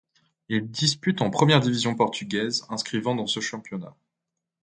[0.49, 3.95] Il dispute en première division portugaise, inscrivant dans ce championnat.